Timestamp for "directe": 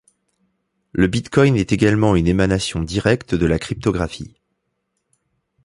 2.81-3.35